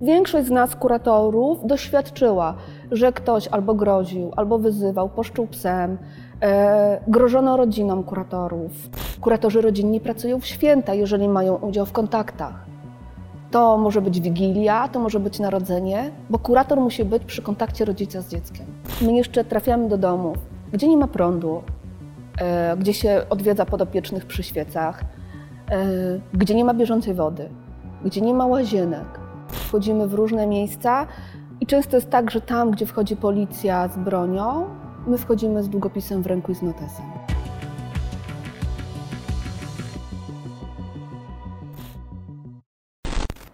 [0.00, 2.54] Większość z nas, kuratorów, doświadczyła,
[2.90, 5.98] że ktoś albo groził, albo wyzywał, poszczuł psem,
[6.42, 8.72] e, grożono rodzinom kuratorów.
[9.20, 12.66] Kuratorzy rodzinni pracują w święta, jeżeli mają udział w kontaktach.
[13.50, 18.20] To może być wigilia, to może być narodzenie, bo kurator musi być przy kontakcie rodzica
[18.20, 18.66] z dzieckiem.
[19.02, 20.36] My jeszcze trafiamy do domów,
[20.72, 21.62] gdzie nie ma prądu,
[22.40, 25.04] e, gdzie się odwiedza podopiecznych przy świecach,
[25.70, 25.86] e,
[26.34, 27.48] gdzie nie ma bieżącej wody,
[28.04, 29.17] gdzie nie ma łazienek.
[29.68, 31.06] Wchodzimy w różne miejsca
[31.60, 34.66] i często jest tak, że tam, gdzie wchodzi policja z bronią,
[35.06, 37.04] my wchodzimy z długopisem w ręku i z notesem.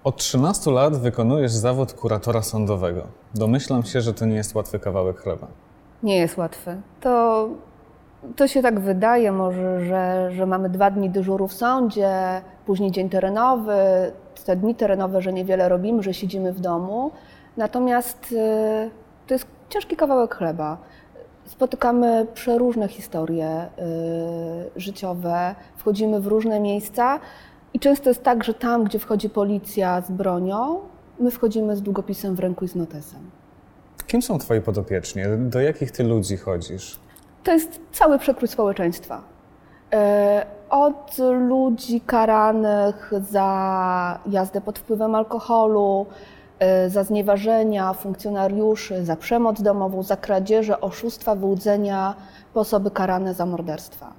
[0.05, 3.03] Od 13 lat wykonujesz zawód kuratora sądowego.
[3.35, 5.47] Domyślam się, że to nie jest łatwy kawałek chleba.
[6.03, 6.77] Nie jest łatwy.
[7.01, 7.49] To,
[8.37, 13.11] to się tak wydaje może, że, że mamy dwa dni dyżuru w sądzie, później dzień
[13.11, 14.13] terenowy,
[14.43, 17.11] te dni terenowe, że niewiele robimy, że siedzimy w domu.
[17.57, 18.91] Natomiast y,
[19.27, 20.79] to jest ciężki kawałek chleba.
[21.45, 23.67] Spotykamy przeróżne historie
[24.77, 27.21] y, życiowe, wchodzimy w różne miejsca
[27.75, 30.81] i często jest tak, że tam, gdzie wchodzi policja z bronią,
[31.21, 33.31] my wchodzimy z długopisem w ręku i z notesem.
[34.07, 35.23] Kim są twoi podopieczni?
[35.39, 36.99] Do jakich ty ludzi chodzisz?
[37.45, 39.34] To jest cały przekrój społeczeństwa.
[39.95, 41.17] E, Od
[41.49, 46.07] ludzi karanych za jazdę pod wpływem alkoholu,
[46.59, 52.15] e, za znieważenia funkcjonariuszy, za przemoc domową, za kradzieże, oszustwa, wyłudzenia,
[52.55, 54.13] po osoby karane za morderstwa.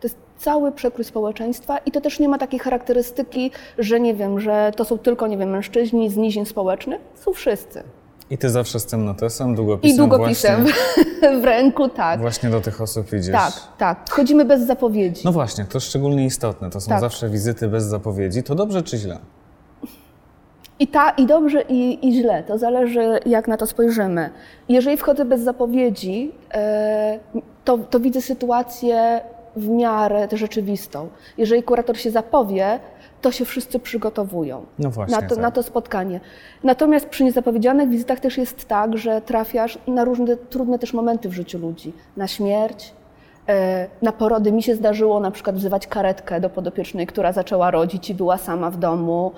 [0.00, 4.40] To jest cały przekrój społeczeństwa i to też nie ma takiej charakterystyki, że nie wiem,
[4.40, 7.00] że to są tylko, nie wiem, mężczyźni z nizin społecznych.
[7.14, 7.82] Są wszyscy.
[8.30, 12.20] I ty zawsze z tym notesem, długopisem, I długopisem Właśnie, w ręku, tak.
[12.20, 13.32] właśnie do tych osób idziesz.
[13.32, 14.10] Tak, tak.
[14.10, 15.22] Chodzimy bez zapowiedzi.
[15.24, 16.70] No właśnie, to szczególnie istotne.
[16.70, 17.00] To są Tak.
[17.00, 18.42] zawsze wizyty bez zapowiedzi.
[18.42, 19.18] To dobrze czy źle?
[20.80, 22.42] I, ta, I dobrze, i, i źle.
[22.42, 24.30] To zależy, jak na to spojrzymy.
[24.68, 27.18] Jeżeli wchodzę bez zapowiedzi, e,
[27.64, 29.20] to, to widzę sytuację
[29.58, 31.08] w miarę rzeczywistą.
[31.38, 32.80] Jeżeli kurator się zapowie,
[33.20, 35.42] to się wszyscy przygotowują No właśnie, na, to, tak.
[35.42, 36.20] na to spotkanie.
[36.64, 41.32] Natomiast przy niezapowiedzianych wizytach też jest tak, że trafiasz na różne trudne też momenty w
[41.32, 41.92] życiu ludzi.
[42.16, 42.92] Na śmierć,
[43.48, 44.52] e, na porody.
[44.52, 48.70] Mi się zdarzyło na przykład wzywać karetkę do podopiecznej, która zaczęła rodzić i była sama
[48.70, 49.32] w domu,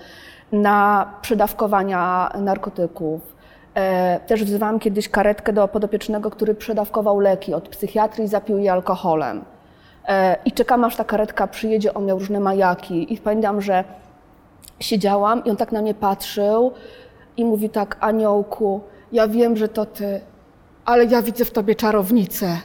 [0.53, 3.37] na przedawkowania narkotyków.
[3.75, 9.45] E, Też wzywałam kiedyś karetkę do podopiecznego, który przedawkował leki od psychiatrii, zapił je alkoholem.
[10.09, 13.15] E, I czekam, aż ta karetka przyjedzie, on miał różne majaki.
[13.15, 13.84] I pamiętam, że
[14.81, 16.72] siedziałam i on tak na mnie patrzył
[17.37, 18.81] i mówi tak, aniołku,
[19.12, 20.21] ja wiem, że to ty,
[20.84, 22.56] ale ja widzę w tobie czarownicę.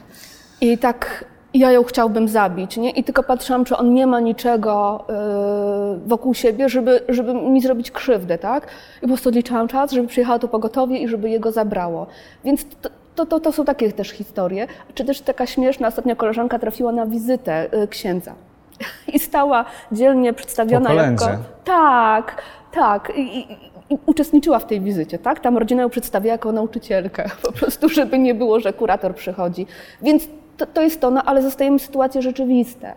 [0.60, 2.90] I tak ja ją chciałbym zabić, nie?
[2.90, 7.90] I tylko patrzyłam, czy on nie ma niczego yy, wokół siebie, żeby, żeby mi zrobić
[7.90, 8.66] krzywdę, tak?
[8.98, 12.06] I po prostu odliczałam czas, żeby przyjechało to pogotowie i żeby jego zabrało.
[12.44, 14.66] Więc to, to, to, to są takie też historie.
[14.94, 18.34] Czy też taka śmieszna, ostatnio koleżanka trafiła na wizytę yy, księdza.
[19.14, 21.26] I stała dzielnie przedstawiona jako...
[21.64, 23.12] Tak, tak.
[23.16, 23.52] I, i,
[23.90, 25.40] i uczestniczyła w tej wizycie, tak?
[25.40, 29.66] Tam rodzina ją przedstawia jako nauczycielkę, po prostu, żeby nie było, że kurator przychodzi.
[30.02, 32.94] Więc to, to jest to, no ale zostajemy sytuacje rzeczywiste.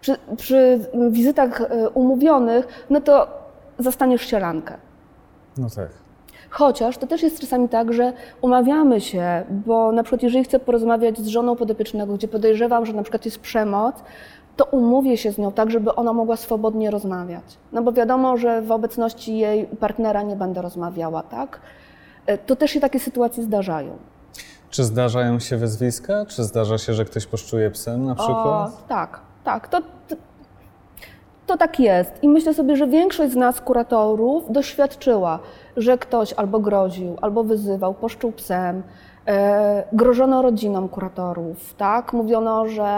[0.00, 3.28] Przy, przy wizytach e, umówionych, no to
[3.78, 4.74] zastaniesz sielankę.
[5.56, 5.88] No tak.
[6.50, 11.18] Chociaż to też jest czasami tak, że umawiamy się, bo na przykład jeżeli chcę porozmawiać
[11.18, 13.94] z żoną podopiecznego, gdzie podejrzewam, że na przykład jest przemoc,
[14.56, 17.44] to umówię się z nią tak, żeby ona mogła swobodnie rozmawiać.
[17.72, 21.60] No bo wiadomo, że w obecności jej partnera nie będę rozmawiała, tak?
[22.26, 23.96] E, To też się takie sytuacje zdarzają.
[24.70, 26.26] Czy zdarzają się wyzwiska?
[26.26, 28.70] Czy zdarza się, że ktoś poszczuje psem na przykład?
[28.70, 29.68] O, tak, tak.
[29.68, 30.16] To, to,
[31.46, 32.12] to tak jest.
[32.22, 35.38] I myślę sobie, że większość z nas, kuratorów, doświadczyła,
[35.78, 38.82] że ktoś albo groził, albo wyzywał, poszczuł psem,
[39.26, 42.12] e, grożono rodzinom kuratorów, tak?
[42.12, 42.88] Mówiono, że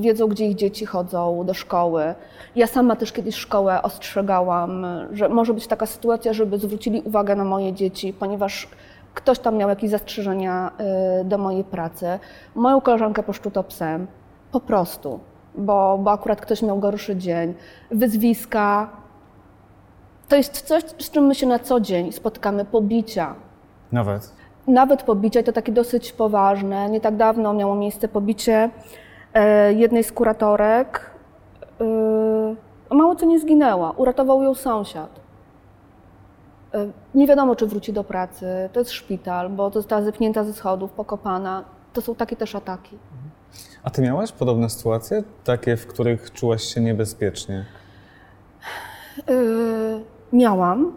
[0.00, 2.14] wiedzą, gdzie ich dzieci chodzą do szkoły.
[2.56, 7.44] Ja sama też kiedyś szkołę ostrzegałam, że może być taka sytuacja, żeby zwrócili uwagę na
[7.44, 8.68] moje dzieci, ponieważ
[9.14, 10.70] ktoś tam miał jakieś zastrzeżenia
[11.20, 12.18] y, do mojej pracy.
[12.54, 14.06] Moją koleżankę poszczuto psem,
[14.52, 15.20] po prostu,
[15.54, 17.54] bo, bo akurat ktoś miał gorszy dzień.
[17.90, 18.99] Wyzwiska.
[20.30, 23.34] To jest coś, z czym my się na co dzień spotykamy, pobicia.
[23.92, 24.32] Nawet.
[24.66, 26.90] Nawet pobicia, to takie dosyć poważne.
[26.90, 28.70] Nie tak dawno miało miejsce pobicie
[29.34, 31.10] e, jednej z kuratorek.
[32.90, 35.20] E, mało co nie zginęła, uratował ją sąsiad.
[36.74, 38.46] E, Nie wiadomo, czy wróci do pracy.
[38.72, 41.64] To jest szpital, bo została zepchnięta ze schodów, pokopana.
[41.92, 42.98] To są takie też ataki.
[43.82, 45.22] A ty miałaś podobne sytuacje?
[45.44, 47.64] Takie, w których czułaś się niebezpiecznie?
[49.28, 50.92] Yy, miałam.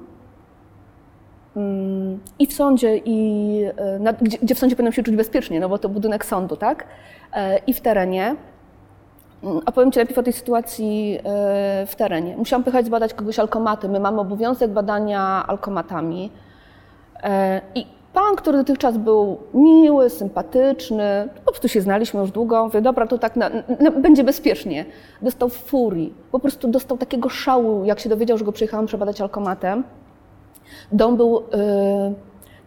[1.55, 5.59] mm, i w sądzie, i e, na, gdzie, gdzie w sądzie powinnam się czuć bezpiecznie,
[5.59, 6.85] no bo to budynek sądu, tak?
[7.33, 8.35] E, I w terenie.
[9.43, 12.37] Mm, Opowiem Ci najpierw o tej sytuacji e, w terenie.
[12.37, 13.89] Musiałam pychać zbadać kogoś alkomaty.
[13.89, 16.31] My mamy obowiązek badania alkomatami.
[17.75, 23.07] I pan, który dotychczas był miły, sympatyczny, po prostu się znaliśmy już długo, mówię, dobra,
[23.07, 23.49] to tak na,
[23.79, 24.85] na, będzie bezpiecznie.
[25.21, 29.83] Dostał furii, po prostu dostał takiego szału, jak się dowiedział, że go przyjechałam przebadać alkomatem.
[30.91, 31.43] Dom był y,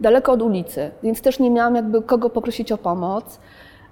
[0.00, 3.40] daleko od ulicy, więc też nie miałam jakby kogo poprosić o pomoc.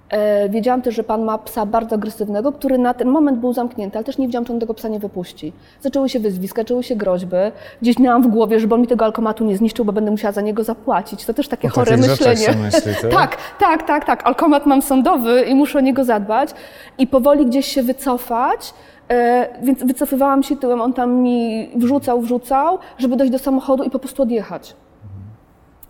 [0.09, 3.97] E, Wiedziałam też, że pan ma psa bardzo agresywnego, który na ten moment był zamknięty,
[3.97, 5.53] ale też nie wiedziałam, czy on tego psa nie wypuści.
[5.81, 7.35] Zaczęły się wyzwiska, zaczęły się groźby.
[7.81, 10.41] Gdzieś miałam w głowie, żeby on mi tego alkomatu nie zniszczył, bo będę musiała za
[10.41, 11.25] niego zapłacić.
[11.25, 12.47] To też takie O chore myślenie.
[12.63, 13.11] myśli, tak?
[13.11, 14.27] tak, tak, tak, tak.
[14.27, 16.49] Alkomat mam sądowy i muszę o niego zadbać.
[16.97, 18.73] I powoli gdzieś się wycofać.
[19.09, 23.89] E, więc wycofywałam się tyłem, on tam mi wrzucał, wrzucał, żeby dojść do samochodu i
[23.89, 24.75] po prostu odjechać.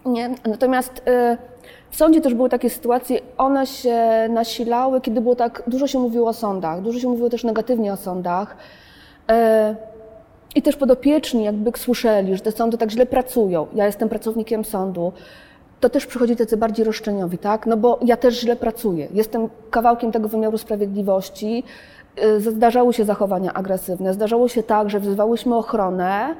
[0.05, 0.29] Nie?
[0.47, 1.37] Natomiast e,
[1.89, 6.29] w sądzie też były takie sytuacje, one się nasilały, kiedy było tak, dużo się mówiło
[6.29, 8.57] o sądach, dużo się mówiło też negatywnie o sądach.
[9.29, 9.75] E,
[10.55, 13.67] I też podopieczni jakby słyszeli, że te sądy tak źle pracują.
[13.75, 15.13] Ja jestem pracownikiem sądu.
[15.79, 17.65] To też przychodzi tacy bardziej roszczeniowi, tak?
[17.65, 19.07] No bo ja też źle pracuję.
[19.13, 21.63] Jestem kawałkiem tego wymiaru sprawiedliwości.
[22.23, 24.13] Y, Zdarzały się zachowania agresywne.
[24.13, 26.35] Zdarzało się tak, że wzywałyśmy ochronę,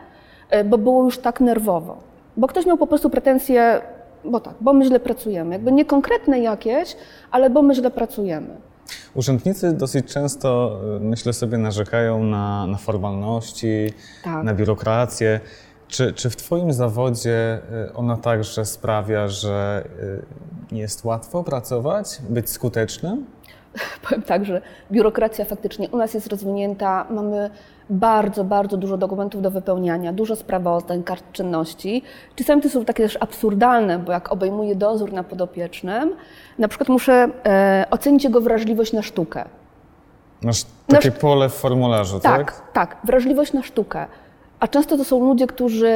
[0.56, 1.98] y, bo było już tak nerwowo.
[2.38, 3.82] Bo ktoś miał po prostu pretensje,
[4.32, 5.56] bo tak, bo my źle pracujemy.
[5.56, 6.96] Jakby nie konkretne jakieś,
[7.32, 8.48] ale bo my źle pracujemy.
[9.14, 13.94] Urzędnicy dosyć często, y, myślę sobie, narzekają na, na formalności,
[14.24, 14.44] Tak.
[14.44, 15.40] na biurokrację.
[15.88, 19.88] Czy, czy w Twoim zawodzie y, ona także sprawia, że
[20.72, 23.26] nie jest łatwo pracować, być skutecznym?
[24.04, 24.62] Powiem tak, że
[24.92, 27.06] biurokracja faktycznie u nas jest rozwinięta.
[27.10, 27.50] Mamy
[27.90, 32.02] bardzo, bardzo dużo dokumentów do wypełniania, dużo sprawozdań, kart czynności.
[32.36, 36.16] Czasami to są takie też absurdalne, bo jak obejmuję dozór na podopiecznym,
[36.60, 39.46] na przykład muszę e, ocenić jego wrażliwość na sztukę.
[40.42, 42.52] Masz takie Nasz- pole w formularzu, tak?
[42.52, 44.06] Tak, tak, wrażliwość na sztukę.
[44.60, 45.94] A często to są ludzie, którzy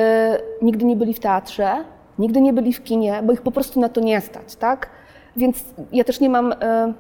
[0.62, 1.76] nigdy nie byli w teatrze,
[2.20, 4.90] nigdy nie byli w kinie, bo ich po prostu na to nie stać, tak?
[5.38, 6.94] Więc ja też nie mam, e,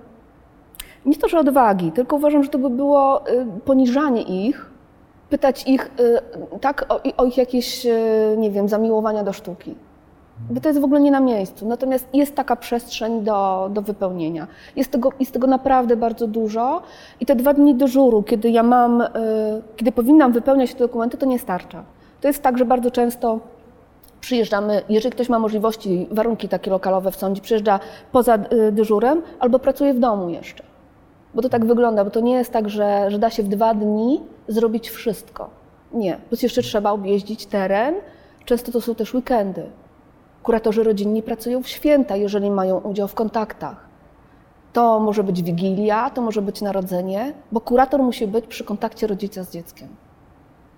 [1.05, 4.68] nie to, że odwagi, tylko uważam, że to by było e, poniżanie ich,
[5.29, 5.91] pytać ich,
[6.53, 7.91] e, tak, o, o ich jakieś, e,
[8.37, 9.75] nie wiem, zamiłowania do sztuki.
[10.49, 11.67] Bo to jest w ogóle nie na miejscu.
[11.67, 14.47] Natomiast jest taka przestrzeń do, do wypełnienia.
[14.75, 16.81] Jest tego, jest tego naprawdę bardzo dużo
[17.19, 19.07] i te dwa dni dyżuru, kiedy ja mam, y,
[19.75, 21.83] kiedy powinnam wypełniać te dokumenty, to nie starcza.
[22.21, 23.39] To jest tak, że bardzo często
[24.21, 27.79] przyjeżdżamy, jeżeli ktoś ma możliwości, warunki takie lokalowe w sądzie, przyjeżdża
[28.11, 30.63] poza y, dyżurem albo pracuje w domu jeszcze.
[31.33, 33.73] Bo to tak wygląda, bo to nie jest tak, że, że da się w dwa
[33.73, 35.49] dni zrobić wszystko.
[35.93, 37.95] Nie, plus jeszcze trzeba objeździć teren.
[38.45, 39.63] Często to są też weekendy.
[40.43, 43.89] Kuratorzy rodzinni pracują w święta, jeżeli mają udział w kontaktach.
[44.73, 49.43] To może być wigilia, to może być narodzenie, bo kurator musi być przy kontakcie rodzica
[49.43, 49.87] z dzieckiem.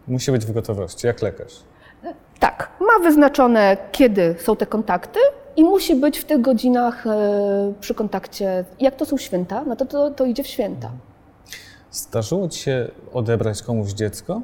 [0.08, 1.64] Musi być w gotowości, jak lekarz.
[2.40, 5.20] Tak, ma wyznaczone, kiedy są te kontakty
[5.58, 8.66] i musi być w tych godzinach e, przy kontakcie.
[8.80, 10.92] Jak to są święta, no to, to, to idzie w święta.
[11.92, 14.42] Zdarzyło Ci się odebrać komuś dziecko?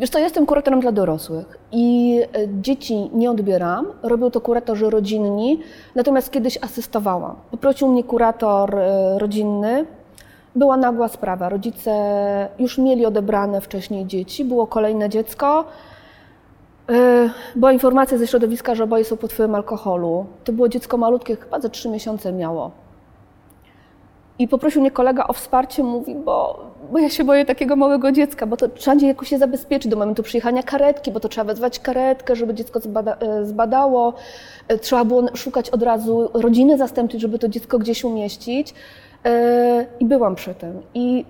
[0.00, 2.26] Wiesz co, jestem kuratorem dla dorosłych i e,
[2.62, 5.60] dzieci nie odbieram, robią to kuratorzy rodzinni,
[5.94, 7.36] natomiast kiedyś asystowałam.
[7.50, 9.86] Poprosił mnie kurator e, rodzinny,
[10.56, 11.48] była nagła sprawa.
[11.48, 11.92] Rodzice
[12.58, 15.64] już mieli odebrane wcześniej dzieci, było kolejne dziecko.
[16.90, 20.26] E, Była informacja ze środowiska, że oboje są pod wpływem alkoholu.
[20.44, 22.70] To było dziecko malutkie, chyba ze trzy miesiące miało.
[24.38, 28.46] I poprosił mnie kolega o wsparcie, mówi, bo, bo ja się boję takiego małego dziecka,
[28.46, 31.78] bo to trzeba gdzieś jakoś się zabezpieczyć do momentu przyjechania karetki, bo to trzeba wezwać
[31.78, 34.12] karetkę, żeby dziecko zbada, e, zbadało.
[34.68, 38.74] E, Trzeba było szukać od razu rodziny zastępczej, żeby to dziecko gdzieś umieścić.
[40.00, 40.82] I byłam przy tym.
[40.94, 41.24] I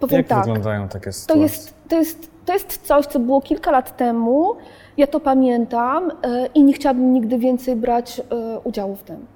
[0.00, 0.38] powiem Jak tak.
[0.44, 1.42] wyglądają takie To sytuacje?
[1.42, 4.54] jest, to, jest, to jest coś, co było kilka lat temu.
[4.96, 8.24] Ja to pamiętam e, i nie chciałabym nigdy więcej brać e,
[8.64, 9.26] udziału w tym.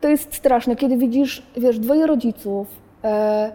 [0.00, 2.66] To jest straszne, kiedy widzisz, wiesz, dwoje rodziców
[3.04, 3.52] e,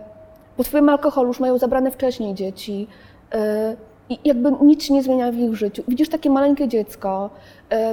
[0.57, 2.87] pod wpływem alkoholu już mają zabrane wcześniej dzieci
[4.09, 5.83] i jakby nic się nie zmienia w ich życiu.
[5.87, 7.29] Widzisz takie maleńkie dziecko,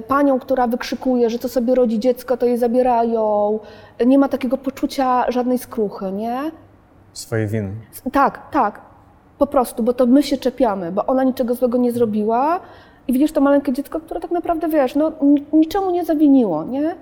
[0.08, 3.58] panią, która wykrzykuje, że co sobie rodzi dziecko, to je zabierają,
[4.06, 6.50] nie ma takiego poczucia żadnej skruchy, nie?
[7.12, 7.72] Swojej winy.
[8.12, 8.89] Tak, tak.
[9.40, 12.60] Po prostu, bo to my się czepiamy, bo ona niczego złego nie zrobiła
[13.08, 16.94] i widzisz to maleńkie dziecko, które tak naprawdę, wiesz, no ni- niczemu nie zawiniło, nie?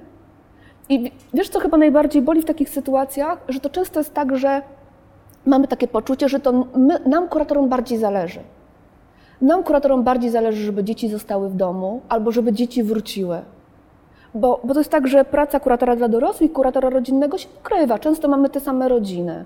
[0.88, 3.38] I wi- wiesz, co chyba najbardziej boli w takich sytuacjach?
[3.49, 4.62] Że to często jest tak, że
[5.47, 8.40] mamy takie poczucie, że to my, nam kuratorom bardziej zależy.
[9.40, 13.38] Nam, kuratorom, bardziej zależy, żeby dzieci zostały w domu albo żeby dzieci wróciły.
[14.35, 17.99] Bo, bo to jest tak, że praca kuratora dla dorosłych, kuratora rodzinnego się pokrywa.
[17.99, 19.45] Często mamy te same rodziny.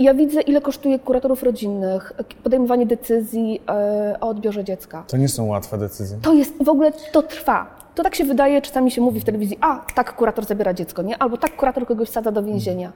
[0.00, 5.04] Ja widzę, ile kosztuje kuratorów rodzinnych podejmowanie decyzji e, o odbiorze dziecka.
[5.06, 6.18] To nie są łatwe decyzje.
[6.22, 7.66] To jest, w ogóle to trwa.
[7.94, 11.18] To tak się wydaje, czasami się mówi w telewizji, a tak kurator zabiera dziecko, nie?
[11.18, 12.92] Albo tak kurator kogoś wsadza do więzienia.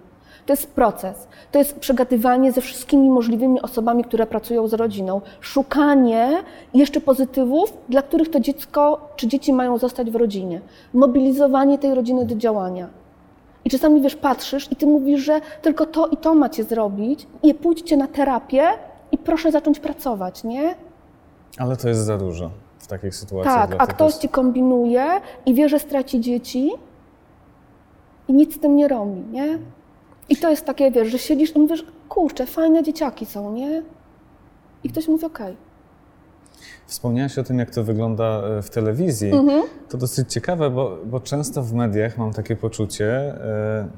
[0.46, 1.28] To jest proces.
[1.52, 5.20] To jest przegadywanie ze wszystkimi możliwymi osobami, które pracują z rodziną.
[5.40, 6.28] Szukanie
[6.74, 10.60] jeszcze pozytywów, dla których to dziecko czy dzieci mają zostać w rodzinie.
[10.94, 13.03] Mobilizowanie tej rodziny do działania.
[13.64, 17.54] I czasami wiesz, patrzysz i ty mówisz, że tylko to i to macie zrobić, i
[17.54, 18.64] pójdźcie na terapię
[19.12, 20.74] i proszę zacząć pracować, nie?
[21.58, 23.70] Ale to jest za dużo w takich sytuacjach.
[23.70, 25.06] Tak, a ktoś ci kombinuje
[25.46, 26.70] i wie, że straci dzieci
[28.28, 29.58] i nic z tym nie robi, nie?
[30.28, 33.82] I to jest takie, wiesz, że siedzisz i mówisz, kurczę, fajne dzieciaki są, nie?
[34.84, 35.56] I ktoś mówi, okej.
[36.86, 39.32] Wspomniałaś o tym, jak to wygląda e, w telewizji.
[39.32, 39.62] Mhm.
[39.88, 43.88] To dosyć ciekawe, bo, bo często w mediach mam takie poczucie, e,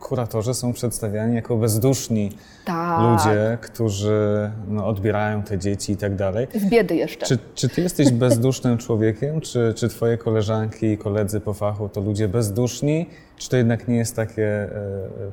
[0.00, 2.32] kuratorzy są przedstawiani jako bezduszni
[2.64, 3.00] Tak.
[3.00, 6.46] ludzie, którzy no, odbierają te dzieci i tak dalej.
[6.54, 7.26] Z biedy jeszcze.
[7.26, 12.00] Czy, czy ty jesteś bezdusznym człowiekiem, czy, czy twoje koleżanki i koledzy po fachu to
[12.00, 14.68] ludzie bezduszni, czy to jednak nie jest takie e,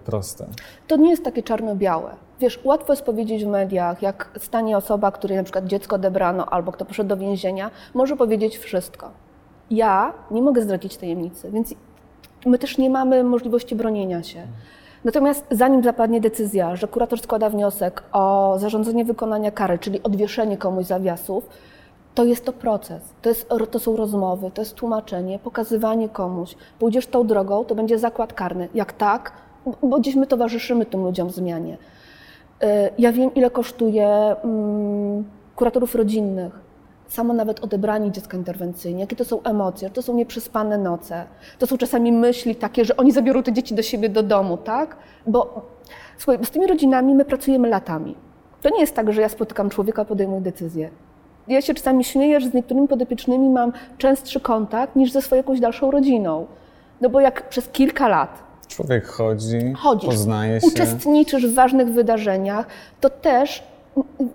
[0.05, 0.45] proste?
[0.87, 2.11] To nie jest takie czarno-białe.
[2.39, 6.71] Wiesz, łatwo jest powiedzieć w mediach, jak stanie osoba, której na przykład dziecko odebrano albo
[6.71, 9.11] kto poszedł do więzienia, może powiedzieć wszystko.
[9.71, 11.73] Ja nie mogę zdradzić tajemnicy, więc
[12.45, 14.41] my też nie mamy możliwości bronienia się.
[15.03, 20.85] Natomiast zanim zapadnie decyzja, że kurator składa wniosek o zarządzenie wykonania kary, czyli odwieszenie komuś
[20.85, 21.49] zawiasów,
[22.15, 26.55] to jest to proces, to, jest, to są rozmowy, to jest tłumaczenie, pokazywanie komuś.
[26.79, 28.69] Pójdziesz tą drogą, to będzie zakład karny.
[28.73, 29.31] Jak tak,
[29.83, 31.77] bo gdzieś my towarzyszymy tym ludziom w zmianie.
[32.63, 32.67] Y,
[32.97, 35.23] Ja wiem, ile kosztuje mm,
[35.55, 36.66] kuratorów rodzinnych.
[37.07, 41.23] Samo nawet odebranie dziecka interwencyjnie, jakie to są emocje, to są nieprzespane noce,
[41.59, 44.97] to są czasami myśli takie, że oni zabiorą te dzieci do siebie do domu, tak?
[45.27, 45.61] Bo
[46.17, 48.15] słuchaj, z tymi rodzinami my pracujemy latami.
[48.61, 50.89] To nie jest tak, że ja spotykam człowieka, podejmuję decyzję.
[51.47, 55.59] Ja się czasami śmieję, że z niektórymi podopiecznymi mam częstszy kontakt niż ze swoją jakąś
[55.59, 56.47] dalszą rodziną.
[57.01, 60.67] No bo jak przez kilka lat Człowiek chodzi, chodzisz, poznaje się.
[60.67, 62.67] uczestniczysz w ważnych wydarzeniach,
[63.01, 63.63] to też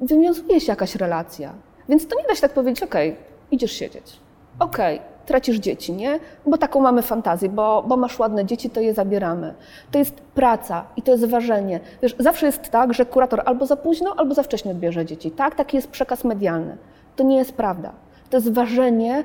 [0.00, 1.52] wywiązuje się jakaś relacja.
[1.88, 3.16] Więc to nie da się tak powiedzieć, okej,
[3.50, 4.20] idziesz siedzieć,
[4.58, 6.20] okej, tracisz dzieci, nie?
[6.46, 9.54] Bo taką mamy fantazję, bo, bo masz ładne dzieci, to je zabieramy.
[9.90, 11.80] To jest praca i to jest ważenie.
[12.02, 15.30] Wiesz, zawsze jest tak, że kurator albo za późno, albo za wcześnie odbierze dzieci.
[15.30, 16.76] Tak, taki jest przekaz medialny.
[17.16, 17.92] To nie jest prawda.
[18.30, 19.24] To jest ważenie,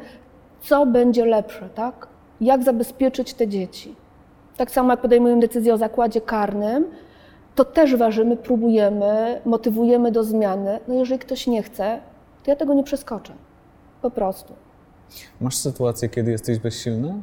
[0.62, 2.08] co będzie lepsze, tak?
[2.42, 3.96] Jak zabezpieczyć te dzieci.
[4.58, 6.86] Tak samo jak podejmujemy decyzję o zakładzie karnym,
[7.56, 10.80] to też ważymy, próbujemy, motywujemy do zmiany.
[10.88, 12.00] No jeżeli ktoś nie chce,
[12.48, 13.34] to ja tego nie przeskoczę.
[14.02, 14.54] Po prostu.
[15.42, 17.14] Masz sytuację, kiedy jesteś bezsilna?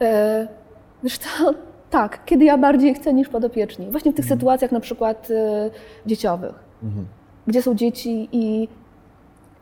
[0.00, 0.48] E,
[1.02, 1.26] Wiesz to,
[1.90, 3.90] tak, kiedy ja bardziej chcę niż podopieczni.
[3.90, 5.70] Właśnie w tych sytuacjach na przykład e,
[6.06, 6.54] dzieciowych,
[7.46, 8.68] gdzie są dzieci i,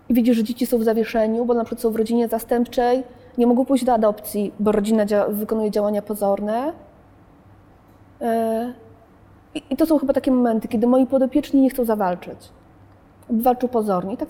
[0.09, 3.05] i widzisz, że dzieci są w zawieszeniu, bo na przykład są w rodzinie zastępczej,
[3.39, 6.73] nie mogą pójść do adopcji, bo rodzina dzia- wykonuje działania pozorne.
[9.55, 12.39] I, I to są chyba takie momenty, kiedy moi podopieczni nie chcą zawalczyć.
[13.31, 14.17] Walczą pozornie.
[14.17, 14.29] Tak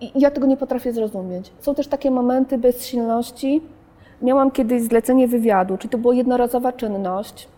[0.00, 1.52] i ja tego nie potrafię zrozumieć.
[1.60, 3.62] Są też takie momenty bezsilności.
[4.22, 7.48] Miałam kiedyś zlecenie wywiadu, czyli to była jednorazowa czynność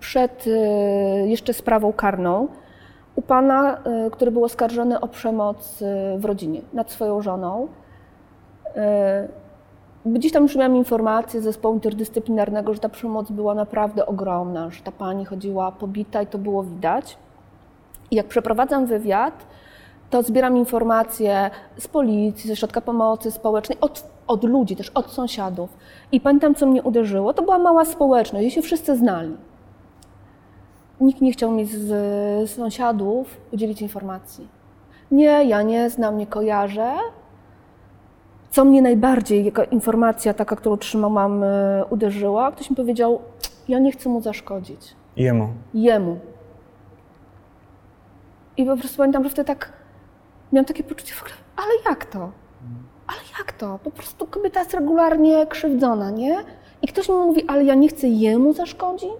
[0.00, 0.50] przed y,
[1.28, 2.48] jeszcze sprawą karną
[3.16, 5.84] u pana, y, który był oskarżony o przemoc y,
[6.18, 7.68] w rodzinie nad swoją żoną.
[10.06, 14.82] Gdzieś tam już miałam informację z zespołu interdyscyplinarnego, że ta przemoc była naprawdę ogromna, że
[14.82, 17.18] ta pani chodziła pobita i to było widać.
[18.10, 19.46] Jak przeprowadzam wywiad,
[20.10, 25.70] to zbieram informacje z policji, ze środka pomocy społecznej, od, od ludzi, też od sąsiadów.
[26.12, 29.36] I pamiętam, co mnie uderzyło, to była mała społeczność, i się wszyscy znali.
[31.00, 31.78] Nikt nie chciał mi z,
[32.48, 34.48] z sąsiadów udzielić informacji.
[35.10, 36.92] Nie, ja nie znam, nie kojarzę.
[38.50, 43.20] Co mnie najbardziej, jaka informacja taka, którą trzymałam, e, uderzyła, ktoś mi powiedział,
[43.68, 45.48] ja nie chcę mu zaszkodzić Jemu.
[45.74, 46.18] jemu.
[48.56, 49.72] I po prostu pamiętam, że wtedy tak
[50.52, 52.18] miałam takie poczucie w ogóle, ale jak to?
[53.06, 53.78] Ale jak to?
[53.84, 56.36] Po prostu kobieta jest regularnie krzywdzona, nie?
[56.82, 59.10] I ktoś mi mówi, ale ja nie chcę jemu zaszkodzić?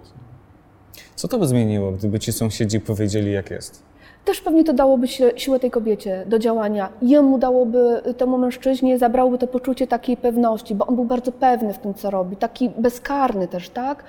[1.15, 3.83] Co to by zmieniło, gdyby ci sąsiedzi powiedzieli, jak jest?
[4.25, 6.89] Też pewnie to dałoby si- siłę tej kobiecie do działania.
[7.01, 11.77] Jemu dałoby, temu mężczyźnie, zabrałoby to poczucie takiej pewności, bo on był bardzo pewny w
[11.79, 14.03] tym, co robi, taki bezkarny też, tak?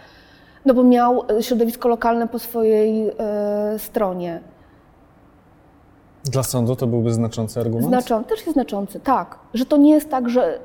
[0.65, 4.41] No bo miał e, środowisko lokalne po swojej e, stronie.
[6.29, 7.89] Dla sądu to byłby znaczący argument?
[7.89, 9.39] Znaczą, też jest znaczący, tak.
[9.55, 10.59] Że to nie jest tak, że,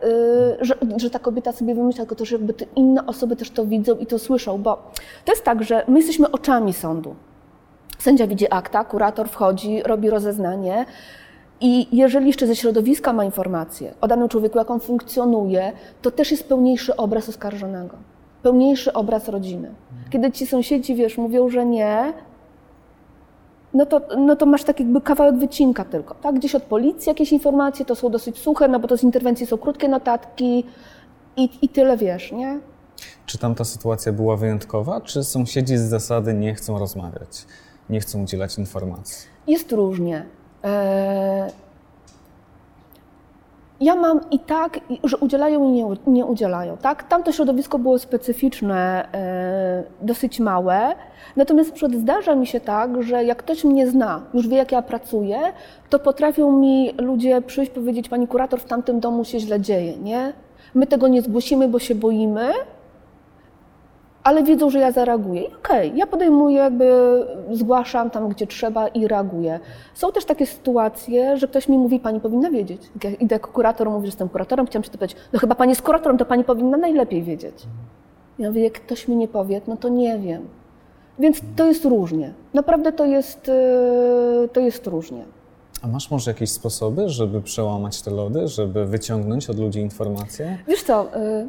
[0.60, 3.66] yy, że, że ta kobieta sobie wymyśla, tylko też jakby te inne osoby też to
[3.66, 4.92] widzą i to słyszą, bo
[5.26, 7.16] to jest tak, że my jesteśmy oczami sądu.
[8.00, 10.86] Sędzia widzi akta, kurator wchodzi, robi rozeznanie
[11.62, 16.32] i jeżeli jeszcze ze środowiska ma informacje o danym człowieku, jak on funkcjonuje, to też
[16.32, 17.98] jest pełniejszy obraz oskarżonego,
[18.44, 19.72] pełniejszy obraz rodziny.
[20.10, 22.14] Kiedy ci sąsiedzi, wiesz, mówią, że nie,
[23.74, 26.36] no to, no to masz tak jakby kawałek wycinka tylko, tak?
[26.36, 29.58] Gdzieś od policji jakieś informacje, to są dosyć suche, no bo to z interwencji są
[29.58, 30.66] krótkie notatki
[31.38, 32.60] i, i tyle wiesz, nie?
[33.26, 37.46] Czy tam ta sytuacja była wyjątkowa, czy sąsiedzi z zasady nie chcą rozmawiać,
[37.90, 39.28] nie chcą udzielać informacji?
[39.48, 40.26] Jest różnie.
[40.64, 41.52] Eee,
[43.84, 46.78] Ja mam i tak, że udzielają i nie, nie udzielają.
[46.78, 47.04] Tak?
[47.04, 50.96] Tamto środowisko było specyficzne, e, dosyć małe.
[51.36, 54.72] Natomiast na przykład zdarza mi się tak, że jak ktoś mnie zna, już wie jak
[54.72, 55.40] ja pracuję,
[55.90, 60.34] to potrafią mi ludzie przyjść powiedzieć, pani kurator, w tamtym domu się źle dzieje, nie?
[60.76, 62.50] My tego nie zgłosimy, bo się boimy,
[64.24, 65.42] ale wiedzą, że ja zareaguję.
[65.42, 66.94] I okej, ja podejmuję, jakby
[67.52, 69.60] zgłaszam tam, gdzie trzeba i reaguję.
[69.94, 72.82] Są też takie sytuacje, że ktoś mi mówi, pani powinna wiedzieć.
[72.94, 75.70] Jak ja idę jako kurator, mówię, że jestem kuratorem, chciałam się pytać, no chyba pani
[75.70, 77.56] jest kuratorem, to pani powinna najlepiej wiedzieć.
[78.40, 80.48] Ja mówię, jak ktoś mi nie powie, no to nie wiem.
[81.20, 82.34] Więc to jest różnie.
[82.54, 85.24] Naprawdę to jest, yy, to jest różnie.
[85.82, 90.58] A masz może jakieś sposoby, żeby przełamać te lody, żeby wyciągnąć od ludzi informacje?
[90.68, 91.48] Wiesz co, y,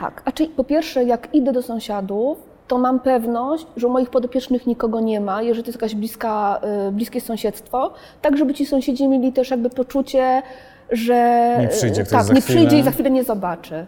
[0.00, 0.22] tak.
[0.24, 4.66] A czyli po pierwsze, jak idę do sąsiadów, to mam pewność, że u moich podopiecznych
[4.66, 9.08] nikogo nie ma, jeżeli to jest jakaś bliska, y, bliskie sąsiedztwo, tak żeby ci sąsiedzi
[9.08, 10.42] mieli też jakby poczucie,
[10.90, 12.58] że Nie przyjdzie y, ktoś tak, za nie chwilę.
[12.58, 13.86] przyjdzie i za chwilę nie zobaczy.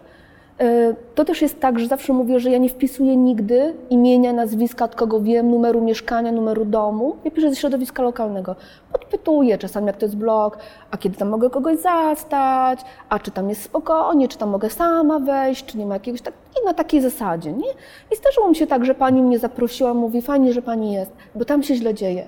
[0.61, 4.85] Y, To też jest tak, że zawsze mówię, że ja nie wpisuję nigdy imienia, nazwiska,
[4.85, 7.15] od kogo wiem, numeru mieszkania, numeru domu.
[7.23, 8.55] Ja piszę ze środowiska lokalnego.
[8.91, 10.57] Podpytuję czasami, jak to jest blog,
[10.91, 15.19] a kiedy tam mogę kogoś zastać, a czy tam jest spokojnie, czy tam mogę sama
[15.19, 17.69] wejść, czy nie ma jakiegoś tak, i na takiej zasadzie, nie?
[18.11, 21.45] I zdarzyło mi się tak, że pani mnie zaprosiła, mówi, fajnie, że pani jest, bo
[21.45, 22.25] tam się źle dzieje.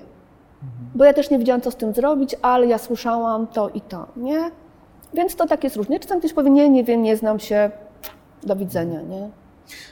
[0.94, 4.06] Bo ja też nie wiedziałam, co z tym zrobić, ale ja słyszałam to i to,
[4.16, 4.50] nie?
[5.14, 6.00] Więc to tak jest różnie.
[6.00, 7.70] Czasem ktoś powie, nie, nie wiem, nie znam się,
[8.46, 9.28] do widzenia, nie?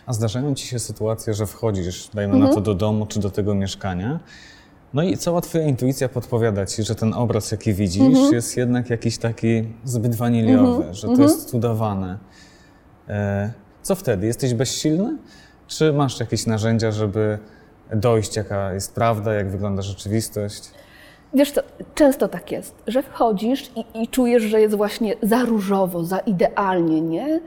[0.06, 2.50] A zdarzają ci się sytuacje, że wchodzisz, dajmy Mhm.
[2.50, 4.20] na to do domu czy do tego mieszkania,
[4.94, 8.34] no i cała twoja intuicja podpowiada ci, że ten obraz, jaki widzisz, Mhm.
[8.34, 11.28] jest jednak jakiś taki zbyt waniliowy, że to Mhm.
[11.28, 12.18] jest udawane.
[13.08, 14.26] E, co wtedy?
[14.26, 15.16] Jesteś bezsilny?
[15.66, 17.38] Czy masz jakieś narzędzia, żeby
[17.94, 20.62] dojść, jaka jest prawda, jak wygląda rzeczywistość?
[21.34, 21.60] Wiesz co,
[21.94, 27.00] często tak jest, że wchodzisz i, i czujesz, że jest właśnie za różowo, za idealnie,
[27.00, 27.40] nie?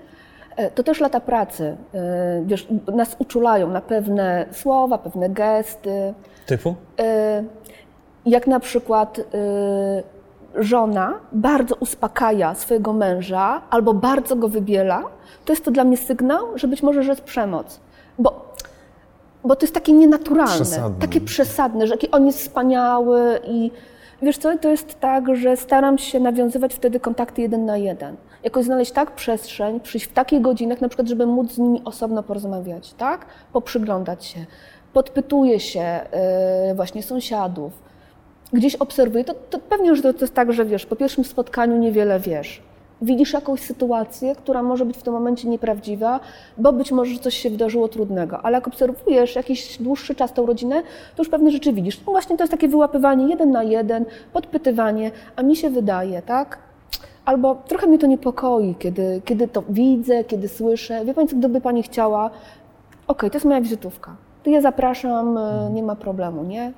[0.56, 1.78] E, To też lata pracy.
[1.94, 6.14] E, Wiesz, nas uczulają na pewne słowa, pewne gesty.
[6.46, 6.76] Typu?
[7.00, 7.44] E,
[8.26, 9.20] Jak na przykład
[10.56, 15.04] żona bardzo uspokaja swojego męża albo bardzo go wybiela,
[15.46, 17.80] to jest to dla mnie sygnał, że być może, że jest przemoc.
[18.20, 18.54] Bo,
[19.44, 21.00] bo to jest takie nienaturalne, Przesadne.
[21.02, 23.72] takie przesadne, że jaki on jest wspaniały i
[24.22, 28.16] wiesz co, to jest tak, że staram się nawiązywać wtedy kontakty jeden na jeden.
[28.44, 32.24] Jakoś znaleźć tak przestrzeń, przyjść w takich godzinach, na przykład, żeby móc z nimi osobno
[32.24, 33.26] porozmawiać, tak?
[33.54, 34.46] Poprzyglądać się.
[34.94, 36.00] Podpytuję się
[36.68, 37.72] yy, właśnie sąsiadów,
[38.54, 41.78] gdzieś obserwuję, to, to pewnie, że to, to jest tak, że wiesz, po pierwszym spotkaniu
[41.78, 42.62] niewiele wiesz.
[43.02, 46.20] Widzisz jakąś sytuację, która może być w tym momencie nieprawdziwa,
[46.58, 50.82] bo być może coś się wydarzyło trudnego, ale jak obserwujesz jakiś dłuższy czas tą rodzinę,
[51.16, 52.00] to już pewne rzeczy widzisz.
[52.06, 56.58] No właśnie to jest takie wyłapywanie jeden na jeden, podpytywanie, a mi się wydaje, tak?
[57.26, 61.06] Albo trochę mnie to niepokoi, kiedy, kiedy to widzę, kiedy słyszę.
[61.06, 62.30] Wie Pani, co gdyby Pani chciała,
[63.08, 66.74] okej, to jest moja wizytówka, to ja zapraszam, e, nie ma problemu, nie?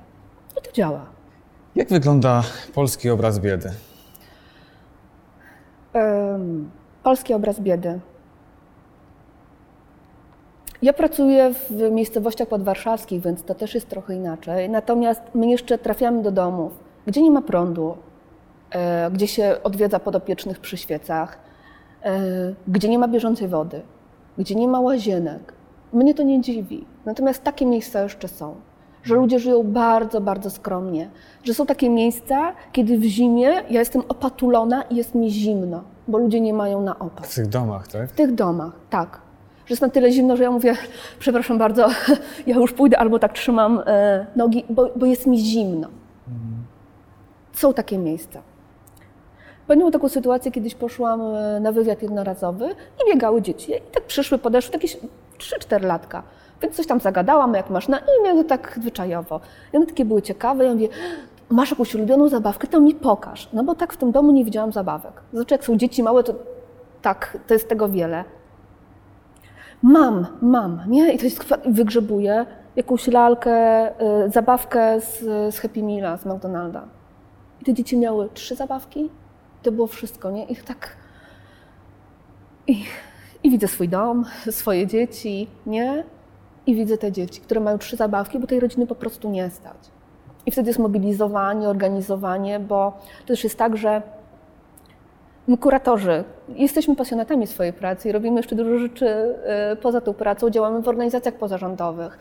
[0.58, 1.00] I to działa.
[1.74, 2.42] Jak wygląda
[2.74, 3.70] polski obraz biedy?
[5.92, 6.70] Em,
[7.02, 8.00] Polski obraz biedy.
[10.82, 14.70] Ja pracuję w miejscowościach podwarszawskich, więc to też jest trochę inaczej.
[14.70, 16.72] Natomiast my jeszcze trafiamy do domów,
[17.06, 17.96] gdzie nie ma prądu,
[19.12, 21.38] gdzie się odwiedza podopiecznych przy świecach,
[22.02, 22.20] e,
[22.68, 23.82] gdzie nie ma bieżącej wody,
[24.38, 25.52] gdzie nie ma łazienek.
[25.92, 26.84] Mnie to nie dziwi.
[27.04, 28.54] Natomiast takie miejsca jeszcze są.
[29.02, 31.10] Że ludzie żyją bardzo, bardzo skromnie.
[31.44, 36.18] Że są takie miejsca, kiedy w zimie ja jestem opatulona i jest mi zimno, bo
[36.18, 37.26] ludzie nie mają na opak.
[37.26, 38.10] W tych domach, tak?
[38.10, 39.20] W tych domach, tak.
[39.66, 40.74] Że jest na tyle zimno, że ja mówię,
[41.18, 41.88] przepraszam bardzo,
[42.46, 45.88] ja już pójdę, albo tak trzymam e, nogi, bo, bo jest mi zimno.
[47.52, 48.42] Są takie miejsca.
[49.66, 52.66] Pamiętam taką sytuację, kiedyś poszłam e, na wywiad jednorazowy
[53.02, 53.72] i biegały dzieci.
[53.72, 54.96] I tak przyszły, podeszły, jakieś
[55.38, 56.22] 3-4 latka.
[56.62, 59.40] Więc coś tam zagadałam, jak masz na imię, no tak zwyczajowo.
[59.72, 60.64] I one takie były ciekawe.
[60.64, 60.88] Ja mówię,
[61.48, 63.48] masz jakąś ulubioną zabawkę, to mi pokaż.
[63.52, 65.12] No bo tak w tym domu nie widziałam zabawek.
[65.32, 66.34] Znaczy, jak są dzieci małe, to
[67.02, 68.24] tak, to jest tego wiele.
[69.82, 71.12] Mam, mam, nie?
[71.12, 72.46] I to jest, wygrzebuję
[72.76, 73.88] jakąś lalkę,
[74.26, 75.20] y, zabawkę z,
[75.54, 76.84] z Happy Meala, z McDonalda.
[77.60, 79.10] I te dzieci miały trzy zabawki.
[79.64, 80.44] To było wszystko, nie?
[80.44, 80.96] Ich tak...
[82.66, 82.84] I,
[83.42, 86.04] I widzę swój dom, swoje dzieci, nie?
[86.66, 89.76] I widzę te dzieci, które mają trzy zabawki, bo tej rodziny po prostu nie stać.
[90.46, 94.02] I wtedy jest mobilizowanie, organizowanie, bo to też jest tak, że
[95.46, 99.06] my kuratorzy jesteśmy pasjonatami swojej pracy i robimy jeszcze dużo rzeczy
[99.72, 100.50] y, poza tą pracą.
[100.50, 102.18] Działamy w organizacjach pozarządowych,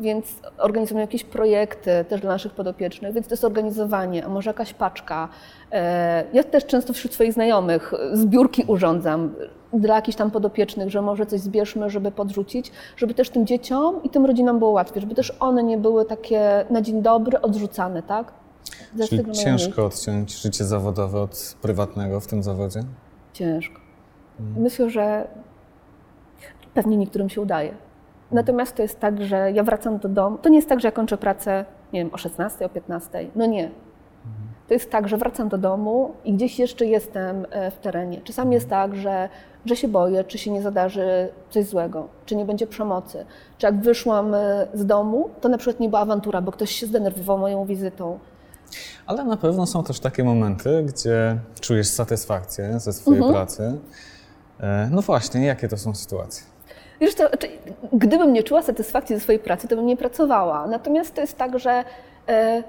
[0.00, 0.26] więc
[0.58, 5.28] organizujemy jakieś projekty też dla naszych podopiecznych, więc to jest organizowanie, a może jakaś paczka.
[5.72, 9.34] E, Ja też często wśród swoich znajomych zbiórki urządzam
[9.72, 14.10] dla jakichś tam podopiecznych, że może coś zbierzmy, żeby podrzucić, żeby też tym dzieciom i
[14.10, 18.32] tym rodzinom było łatwiej, żeby też one nie były takie na dzień dobry odrzucane, tak?
[19.08, 22.80] Czyli ciężko odciąć życie zawodowe od prywatnego w tym zawodzie?
[23.32, 23.80] Ciężko.
[24.56, 25.28] Myślę, że
[26.74, 27.74] pewnie niektórym się udaje.
[28.32, 30.38] Natomiast to jest tak, że ja wracam do domu.
[30.38, 33.26] To nie jest tak, że ja kończę pracę, nie wiem, o 16, o 15.
[33.36, 33.70] No nie.
[34.68, 38.20] To jest tak, że wracam do domu i gdzieś jeszcze jestem e, w terenie.
[38.20, 39.28] Czasami jest tak, że,
[39.66, 43.24] że się boję, czy się nie zadarzy coś złego, czy nie będzie przemocy.
[43.58, 46.86] Czy jak wyszłam e, z domu, to na przykład nie była awantura, bo ktoś się
[46.86, 48.18] zdenerwował moją wizytą.
[49.06, 53.34] Ale na pewno są też takie momenty, gdzie czujesz satysfakcję ze swojej Mhm.
[53.34, 53.78] pracy.
[54.60, 56.53] E, No właśnie, jakie to są sytuacje?
[57.00, 57.24] Wiesz co,
[57.92, 60.66] gdybym nie czuła satysfakcji ze swojej pracy, to bym nie pracowała.
[60.66, 61.84] Natomiast to jest tak, że
[62.28, 62.62] e,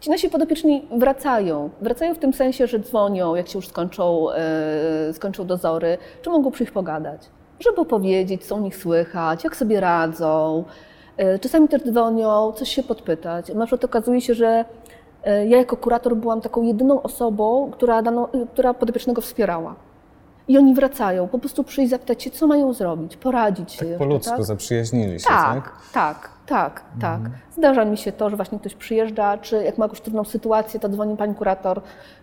[0.00, 1.70] ci nasi podopieczni wracają.
[1.80, 6.50] Wracają w tym sensie, że dzwonią, jak się już skończą, e, skończą dozory, czy mogą
[6.50, 7.20] przyjść pogadać,
[7.60, 10.64] żeby opowiedzieć, co u nich słychać, jak sobie radzą.
[11.16, 13.48] E, czasami też dzwonią, coś się podpytać.
[13.54, 14.64] Na przykład okazuje się, że
[15.24, 19.87] e, ja jako kurator byłam taką jedyną osobą, która, daną, która podopiecznego wspierała.
[20.48, 23.78] I oni wracają, po prostu przyjść, zapytać się, co mają zrobić, poradzić się.
[23.78, 24.44] Tak jeszcze, po ludzku tak?
[24.44, 25.72] zaprzyjaźnili się, Tak, tak?
[25.92, 27.20] tak, tak, tak.
[27.56, 30.88] Zdarza mi się to, że właśnie ktoś przyjeżdża, czy jak ma jakąś trudną sytuację, to
[30.88, 31.80] dzwoni pani kurator,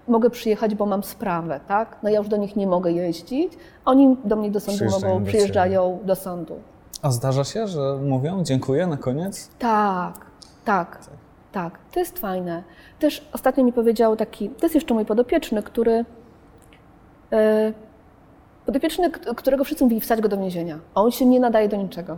[0.07, 1.97] mogę przyjechać, bo mam sprawę, tak?
[2.03, 3.53] No ja już do nich nie mogę jeździć,
[3.85, 6.55] oni do mnie do sądu Przyjeżdżają mogą, do przyjeżdżają do sądu.
[7.01, 9.49] A zdarza się, że mówią dziękuję na koniec?
[9.59, 10.13] Tak,
[10.65, 10.97] tak,
[11.51, 11.79] tak.
[11.93, 12.63] To jest fajne.
[12.99, 16.05] Też ostatnio mi powiedział taki, to jest jeszcze mój podopieczny, który.
[17.31, 17.73] e,
[18.65, 22.17] podopieczny, którego wszyscy mówili wstać go do więzienia, a on się nie nadaje do niczego.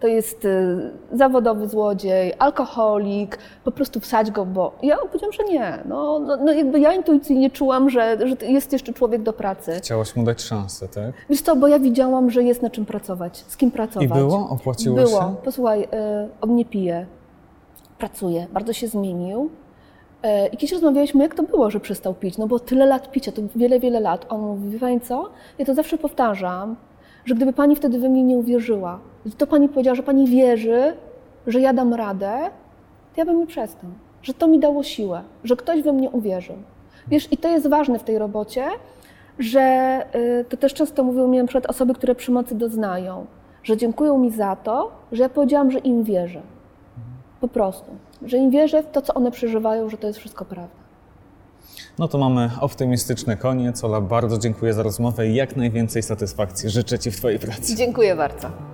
[0.00, 0.78] To jest e,
[1.12, 5.78] zawodowy złodziej, alkoholik, po prostu wsadź go, bo ja powiedziałam, że nie.
[5.84, 9.72] No, no, no jakby ja intuicyjnie czułam, że, że jest jeszcze człowiek do pracy.
[9.78, 11.12] Chciałaś mu dać szansę, tak?
[11.30, 14.08] Wiesz co, bo ja widziałam, że jest na czym pracować, z kim pracować.
[14.08, 14.48] I było?
[14.50, 15.20] Opłaciło Było.
[15.20, 15.34] się?
[15.44, 15.86] Posłuchaj, y,
[16.40, 17.06] on nie pije,
[17.98, 19.50] pracuje, bardzo się zmienił.
[20.24, 23.32] Y, I kiedyś rozmawialiśmy, jak to było, że przestał pić, no bo tyle lat picia,
[23.32, 24.26] to wiele, wiele lat.
[24.28, 26.76] On mówi, wie pani co, ja to zawsze powtarzam,
[27.24, 28.98] że gdyby pani wtedy we mnie nie uwierzyła,
[29.38, 30.92] to pani powiedziała, że pani wierzy,
[31.46, 32.38] że ja dam radę,
[33.14, 33.90] to ja bym nie przestał.
[34.22, 36.56] Że to mi dało siłę, że ktoś we mnie uwierzył.
[37.08, 38.64] Wiesz, i to jest ważne w tej robocie,
[39.38, 43.26] że y, to też często mówią mi na przykład osoby, które przemocy doznają,
[43.62, 46.42] że dziękują mi za to, że ja powiedziałam, że im wierzę.
[47.40, 47.90] Po prostu.
[48.26, 50.84] Że im wierzę w to, co one przeżywają, że to jest wszystko prawda.
[51.98, 53.84] No to mamy optymistyczny koniec.
[53.84, 57.76] Ola, bardzo dziękuję za rozmowę i jak najwięcej satysfakcji życzę Ci w Twojej pracy.
[57.76, 58.73] Dziękuję bardzo.